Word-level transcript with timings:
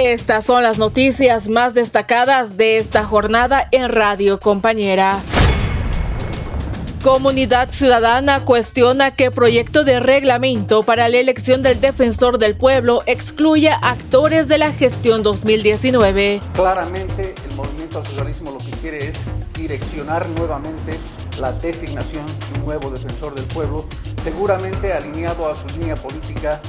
Estas 0.00 0.44
son 0.44 0.62
las 0.62 0.78
noticias 0.78 1.48
más 1.48 1.74
destacadas 1.74 2.56
de 2.56 2.78
esta 2.78 3.04
jornada 3.04 3.66
en 3.72 3.88
Radio 3.88 4.38
Compañera. 4.38 5.20
Comunidad 7.02 7.70
Ciudadana 7.70 8.44
cuestiona 8.44 9.16
que 9.16 9.32
proyecto 9.32 9.82
de 9.82 9.98
reglamento 9.98 10.84
para 10.84 11.08
la 11.08 11.16
elección 11.16 11.64
del 11.64 11.80
defensor 11.80 12.38
del 12.38 12.56
pueblo 12.56 13.02
excluya 13.06 13.74
actores 13.74 14.46
de 14.46 14.58
la 14.58 14.72
gestión 14.72 15.24
2019. 15.24 16.42
Claramente 16.54 17.34
el 17.50 17.56
movimiento 17.56 17.98
al 17.98 18.06
socialismo 18.06 18.52
lo 18.52 18.58
que 18.58 18.70
quiere 18.80 19.08
es 19.08 19.16
direccionar 19.54 20.28
nuevamente 20.28 20.96
la 21.40 21.50
designación 21.50 22.24
de 22.24 22.60
un 22.60 22.66
nuevo 22.66 22.90
defensor 22.90 23.34
del 23.34 23.46
pueblo, 23.46 23.84
seguramente 24.22 24.92
alineado 24.92 25.50
a 25.50 25.56
su 25.56 25.66
línea 25.76 25.96
política 25.96 26.60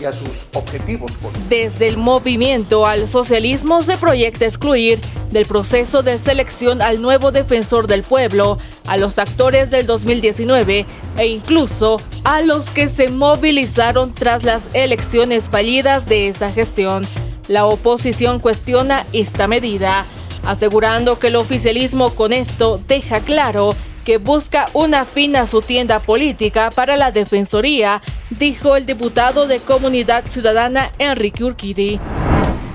y 0.00 0.04
a 0.04 0.12
sus 0.12 0.46
objetivos. 0.54 1.10
Desde 1.48 1.88
el 1.88 1.96
movimiento 1.96 2.86
al 2.86 3.08
socialismo 3.08 3.82
se 3.82 3.96
proyecta 3.96 4.46
excluir 4.46 5.00
del 5.30 5.46
proceso 5.46 6.02
de 6.02 6.18
selección 6.18 6.80
al 6.82 7.02
nuevo 7.02 7.30
defensor 7.32 7.86
del 7.86 8.02
pueblo, 8.02 8.58
a 8.86 8.96
los 8.96 9.18
actores 9.18 9.70
del 9.70 9.86
2019 9.86 10.86
e 11.16 11.26
incluso 11.26 12.00
a 12.24 12.40
los 12.40 12.64
que 12.70 12.88
se 12.88 13.08
movilizaron 13.08 14.14
tras 14.14 14.44
las 14.44 14.62
elecciones 14.72 15.50
fallidas 15.50 16.06
de 16.06 16.28
esa 16.28 16.50
gestión. 16.50 17.06
La 17.48 17.66
oposición 17.66 18.40
cuestiona 18.40 19.06
esta 19.12 19.48
medida, 19.48 20.04
asegurando 20.44 21.18
que 21.18 21.28
el 21.28 21.36
oficialismo 21.36 22.14
con 22.14 22.32
esto 22.32 22.80
deja 22.86 23.20
claro 23.20 23.70
que 23.70 23.87
busca 24.16 24.66
una 24.72 25.04
fin 25.04 25.36
a 25.36 25.46
su 25.46 25.60
tienda 25.60 26.00
política 26.00 26.70
para 26.74 26.96
la 26.96 27.12
Defensoría, 27.12 28.00
dijo 28.30 28.76
el 28.76 28.86
diputado 28.86 29.46
de 29.46 29.60
Comunidad 29.60 30.24
Ciudadana 30.24 30.90
Enrique 30.98 31.44
Urquidi. 31.44 32.00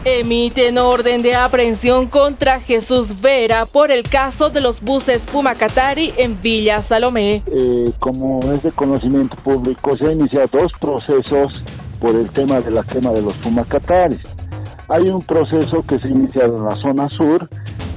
Emiten 0.05 0.77
orden 0.77 1.21
de 1.21 1.33
aprehensión 1.33 2.07
contra 2.07 2.59
Jesús 2.59 3.21
Vera 3.21 3.65
por 3.65 3.89
el 3.89 4.03
caso 4.03 4.49
de 4.49 4.59
los 4.59 4.81
buses 4.81 5.21
Pumacatari 5.31 6.13
en 6.17 6.41
Villa 6.41 6.81
Salomé. 6.81 7.41
Eh, 7.47 7.91
como 7.99 8.39
es 8.53 8.63
de 8.63 8.71
conocimiento 8.71 9.35
público, 9.37 9.95
se 9.95 10.05
han 10.05 10.19
iniciado 10.19 10.47
dos 10.59 10.73
procesos 10.73 11.63
por 11.99 12.15
el 12.15 12.29
tema 12.29 12.59
de 12.59 12.71
la 12.71 12.83
quema 12.83 13.11
de 13.11 13.21
los 13.21 13.33
Pumacataris. 13.35 14.19
Hay 14.89 15.03
un 15.03 15.21
proceso 15.21 15.83
que 15.87 15.97
se 15.99 16.09
ha 16.09 16.11
iniciado 16.11 16.57
en 16.57 16.65
la 16.65 16.75
zona 16.75 17.09
sur 17.09 17.49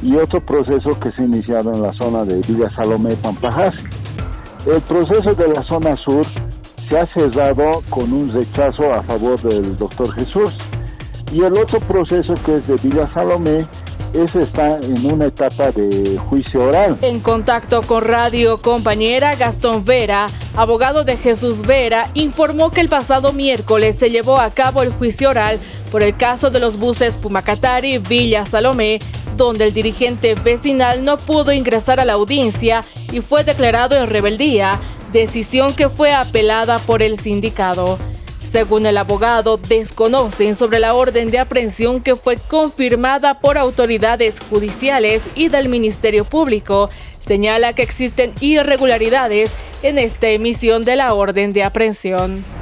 y 0.07 0.15
otro 0.15 0.41
proceso 0.41 0.99
que 1.01 1.11
se 1.11 1.23
ha 1.23 1.25
iniciado 1.25 1.73
en 1.73 1.83
la 1.83 1.93
zona 1.93 2.25
de 2.25 2.41
Villa 2.47 2.71
Salomé 2.71 3.17
Pampajas. 3.17 3.75
El 4.65 4.81
proceso 4.83 5.35
de 5.35 5.48
la 5.48 5.63
zona 5.65 5.97
sur 5.97 6.25
se 6.89 6.97
ha 6.97 7.07
cerrado 7.07 7.83
con 7.91 8.13
un 8.13 8.33
rechazo 8.33 8.95
a 8.95 9.03
favor 9.03 9.41
del 9.41 9.77
doctor 9.77 10.13
Jesús 10.13 10.57
y 11.33 11.43
el 11.43 11.59
otro 11.59 11.81
proceso 11.81 12.35
que 12.45 12.59
es 12.59 12.69
de 12.69 12.77
Villa 12.77 13.11
Salomé 13.13 13.67
ese 14.15 14.39
está 14.39 14.79
en 14.79 15.13
una 15.13 15.27
etapa 15.27 15.71
de 15.73 16.17
juicio 16.17 16.65
oral. 16.69 16.97
En 17.03 17.20
contacto 17.20 17.83
con 17.83 18.05
Radio 18.05 18.63
Compañera, 18.63 19.35
Gastón 19.35 19.85
Vera, 19.85 20.29
abogado 20.55 21.05
de 21.05 21.17
Jesús 21.17 21.67
Vera, 21.67 22.11
informó 22.15 22.70
que 22.70 22.81
el 22.81 22.89
pasado 22.89 23.33
miércoles 23.33 23.97
se 23.97 24.09
llevó 24.09 24.39
a 24.39 24.51
cabo 24.51 24.83
el 24.83 24.93
juicio 24.93 25.31
oral 25.31 25.59
por 25.91 26.03
el 26.03 26.17
caso 26.17 26.51
de 26.51 26.61
los 26.61 26.79
buses 26.79 27.13
Pumacatari 27.15 27.98
Villa 27.98 28.47
Salomé, 28.47 29.01
donde 29.37 29.67
el 29.67 29.75
dirigente 29.75 30.34
vecinal 30.34 31.05
no 31.05 31.19
pudo 31.19 31.53
ingresar 31.53 32.01
a 32.01 32.05
la 32.05 32.15
audiencia 32.15 32.84
y 33.12 33.20
fue 33.20 33.45
declarado 33.45 33.97
en 33.97 34.09
rebeldía, 34.09 34.81
decisión 35.12 35.75
que 35.75 35.89
fue 35.89 36.12
apelada 36.12 36.79
por 36.79 37.03
el 37.03 37.19
sindicato. 37.19 37.98
Según 38.51 38.87
el 38.87 38.97
abogado, 38.97 39.59
desconocen 39.59 40.55
sobre 40.55 40.79
la 40.79 40.95
orden 40.95 41.31
de 41.31 41.39
aprehensión 41.39 42.01
que 42.01 42.17
fue 42.17 42.37
confirmada 42.37 43.41
por 43.41 43.59
autoridades 43.59 44.37
judiciales 44.48 45.23
y 45.34 45.48
del 45.48 45.69
Ministerio 45.69 46.25
Público. 46.25 46.89
Señala 47.19 47.75
que 47.75 47.83
existen 47.83 48.33
irregularidades 48.41 49.51
en 49.83 49.98
esta 49.98 50.29
emisión 50.29 50.85
de 50.85 50.97
la 50.97 51.13
orden 51.13 51.53
de 51.53 51.64
aprehensión. 51.64 52.55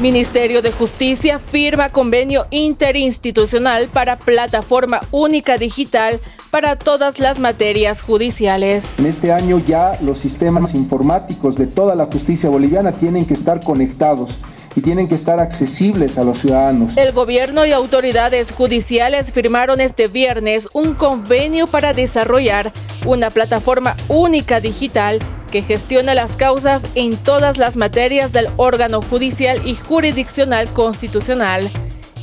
Ministerio 0.00 0.62
de 0.62 0.72
Justicia 0.72 1.38
firma 1.38 1.90
convenio 1.90 2.46
interinstitucional 2.50 3.88
para 3.88 4.18
plataforma 4.18 5.00
única 5.10 5.58
digital 5.58 6.20
para 6.50 6.76
todas 6.76 7.18
las 7.18 7.38
materias 7.38 8.00
judiciales. 8.00 8.98
En 8.98 9.06
este 9.06 9.30
año 9.30 9.58
ya 9.58 9.98
los 10.00 10.18
sistemas 10.18 10.74
informáticos 10.74 11.56
de 11.56 11.66
toda 11.66 11.94
la 11.94 12.06
justicia 12.06 12.48
boliviana 12.48 12.92
tienen 12.92 13.26
que 13.26 13.34
estar 13.34 13.62
conectados 13.62 14.30
y 14.74 14.80
tienen 14.80 15.08
que 15.08 15.16
estar 15.16 15.40
accesibles 15.40 16.16
a 16.16 16.24
los 16.24 16.38
ciudadanos. 16.38 16.96
El 16.96 17.12
gobierno 17.12 17.66
y 17.66 17.72
autoridades 17.72 18.52
judiciales 18.52 19.32
firmaron 19.32 19.80
este 19.80 20.08
viernes 20.08 20.68
un 20.72 20.94
convenio 20.94 21.66
para 21.66 21.92
desarrollar 21.92 22.72
una 23.04 23.30
plataforma 23.30 23.96
única 24.08 24.60
digital 24.60 25.18
que 25.50 25.62
gestiona 25.62 26.14
las 26.14 26.32
causas 26.32 26.82
en 26.94 27.16
todas 27.16 27.58
las 27.58 27.76
materias 27.76 28.32
del 28.32 28.48
órgano 28.56 29.02
judicial 29.02 29.60
y 29.64 29.74
jurisdiccional 29.74 30.68
constitucional. 30.72 31.68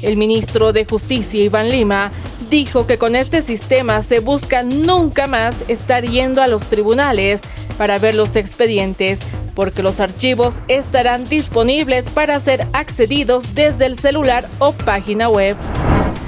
El 0.01 0.17
ministro 0.17 0.73
de 0.73 0.85
Justicia, 0.85 1.43
Iván 1.43 1.69
Lima, 1.69 2.11
dijo 2.49 2.87
que 2.87 2.97
con 2.97 3.15
este 3.15 3.41
sistema 3.41 4.01
se 4.01 4.19
busca 4.19 4.63
nunca 4.63 5.27
más 5.27 5.55
estar 5.67 6.05
yendo 6.05 6.41
a 6.41 6.47
los 6.47 6.63
tribunales 6.65 7.41
para 7.77 7.97
ver 7.97 8.15
los 8.15 8.35
expedientes, 8.35 9.19
porque 9.55 9.83
los 9.83 9.99
archivos 9.99 10.55
estarán 10.67 11.27
disponibles 11.27 12.09
para 12.09 12.39
ser 12.39 12.67
accedidos 12.73 13.55
desde 13.55 13.87
el 13.87 13.99
celular 13.99 14.47
o 14.59 14.71
página 14.71 15.29
web. 15.29 15.57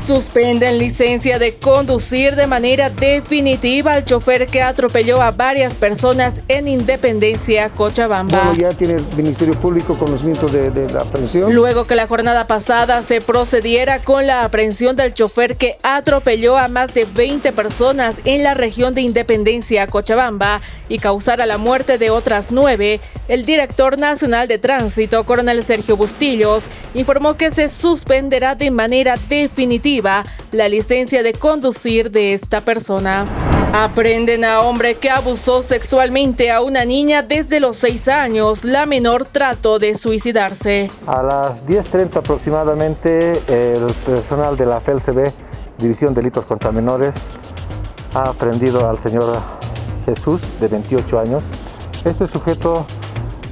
Suspenden 0.05 0.77
licencia 0.79 1.37
de 1.37 1.55
conducir 1.55 2.35
de 2.35 2.47
manera 2.47 2.89
definitiva 2.89 3.93
al 3.93 4.05
chofer 4.05 4.47
que 4.47 4.61
atropelló 4.61 5.21
a 5.21 5.31
varias 5.31 5.73
personas 5.73 6.41
en 6.47 6.67
Independencia, 6.67 7.69
Cochabamba. 7.69 8.53
ya 8.57 8.71
tiene 8.71 8.95
el 8.95 9.05
Ministerio 9.15 9.53
Público 9.53 9.95
conocimiento 9.97 10.47
de, 10.47 10.71
de, 10.71 10.89
la 10.89 11.01
aprehensión. 11.01 11.53
Luego 11.53 11.85
que 11.85 11.95
la 11.95 12.07
jornada 12.07 12.47
pasada 12.47 13.03
se 13.03 13.21
procediera 13.21 13.99
con 14.03 14.25
la 14.25 14.43
aprehensión 14.43 14.95
del 14.95 15.13
chofer 15.13 15.57
que 15.57 15.77
atropelló 15.83 16.57
a 16.57 16.67
más 16.67 16.93
de 16.93 17.05
20 17.05 17.51
personas 17.51 18.15
en 18.25 18.43
la 18.43 18.55
región 18.55 18.95
de 18.95 19.01
Independencia, 19.01 19.85
Cochabamba, 19.87 20.61
y 20.87 20.97
causara 20.97 21.45
la 21.45 21.57
muerte 21.57 21.97
de 21.97 22.09
otras 22.09 22.47
nueve, 22.51 22.99
el 23.29 23.45
director 23.45 23.97
nacional 23.99 24.47
de 24.47 24.57
tránsito, 24.57 25.23
coronel 25.23 25.63
Sergio 25.63 25.95
Bustillos, 25.95 26.63
informó 26.95 27.35
que 27.35 27.51
se 27.51 27.69
suspenderá 27.69 28.55
de 28.55 28.71
manera 28.71 29.15
definitiva 29.29 30.23
la 30.51 30.67
licencia 30.67 31.21
de 31.21 31.33
conducir 31.33 32.09
de 32.09 32.33
esta 32.33 32.61
persona. 32.61 33.25
Aprenden 33.71 34.43
a 34.43 34.61
hombre 34.61 34.95
que 34.95 35.11
abusó 35.11 35.61
sexualmente 35.61 36.49
a 36.49 36.61
una 36.61 36.85
niña 36.85 37.21
desde 37.21 37.59
los 37.59 37.77
6 37.77 38.07
años. 38.07 38.63
La 38.63 38.87
menor 38.87 39.25
trató 39.25 39.77
de 39.77 39.95
suicidarse. 39.95 40.89
A 41.05 41.21
las 41.21 41.67
10.30 41.67 42.17
aproximadamente, 42.17 43.33
el 43.47 43.93
personal 44.07 44.57
de 44.57 44.65
la 44.65 44.81
FELCB, 44.81 45.31
División 45.77 46.15
de 46.15 46.21
Delitos 46.21 46.45
contra 46.45 46.71
Menores, 46.71 47.13
ha 48.15 48.29
aprendido 48.29 48.89
al 48.89 48.97
señor 48.97 49.39
Jesús, 50.07 50.41
de 50.59 50.67
28 50.67 51.19
años. 51.19 51.43
Este 52.03 52.25
sujeto 52.25 52.87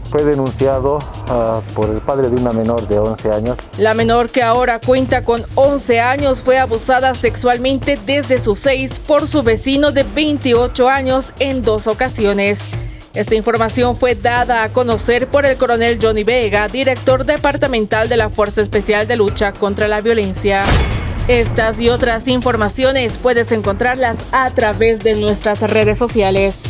fue 0.09 0.23
denunciado 0.23 0.97
uh, 0.97 1.61
por 1.73 1.89
el 1.89 1.99
padre 1.99 2.29
de 2.29 2.35
una 2.35 2.51
menor 2.51 2.87
de 2.87 2.99
11 2.99 3.31
años. 3.31 3.57
La 3.77 3.93
menor 3.93 4.29
que 4.29 4.43
ahora 4.43 4.79
cuenta 4.79 5.23
con 5.23 5.43
11 5.55 5.99
años 5.99 6.41
fue 6.41 6.57
abusada 6.57 7.13
sexualmente 7.13 7.99
desde 8.05 8.39
sus 8.39 8.59
6 8.59 8.99
por 9.05 9.27
su 9.27 9.43
vecino 9.43 9.91
de 9.91 10.03
28 10.03 10.89
años 10.89 11.33
en 11.39 11.61
dos 11.61 11.87
ocasiones. 11.87 12.59
Esta 13.13 13.33
información 13.33 13.95
fue 13.95 14.13
dada 14.13 14.63
a 14.63 14.69
conocer 14.69 15.27
por 15.27 15.45
el 15.45 15.57
coronel 15.57 15.97
Johnny 15.99 16.23
Vega, 16.23 16.67
director 16.67 17.25
departamental 17.25 18.09
de 18.09 18.17
la 18.17 18.29
Fuerza 18.29 18.61
Especial 18.61 19.07
de 19.07 19.17
Lucha 19.17 19.53
contra 19.53 19.87
la 19.87 20.01
Violencia. 20.01 20.63
Estas 21.27 21.79
y 21.79 21.89
otras 21.89 22.27
informaciones 22.27 23.17
puedes 23.17 23.51
encontrarlas 23.51 24.17
a 24.31 24.49
través 24.51 24.99
de 24.99 25.15
nuestras 25.15 25.59
redes 25.61 25.97
sociales. 25.97 26.66